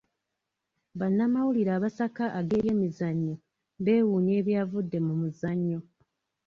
Bannamawulire 0.99 1.71
abasaka 1.77 2.25
ag'ebyemizannyo 2.39 3.35
beewuunya 3.83 4.33
ebyavudde 4.41 4.97
mu 5.07 5.13
muzannyo. 5.21 5.79